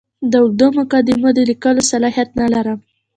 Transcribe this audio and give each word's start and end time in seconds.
د 0.31 0.33
اوږدو 0.43 0.67
مقدمو 0.79 1.29
د 1.33 1.39
لیکلو 1.51 1.81
صلاحیت 1.91 2.29
نه 2.39 2.47
لرم. 2.53 2.79